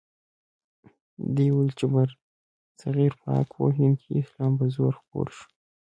دوی 1.35 1.49
ویل 1.51 1.69
چې 1.79 1.85
برصغیر 1.93 3.13
پاک 3.23 3.47
و 3.55 3.63
هند 3.77 3.95
کې 4.01 4.11
اسلام 4.21 4.51
په 4.59 4.65
زور 4.75 4.93
خپور 4.99 5.27
شو. 5.35 5.45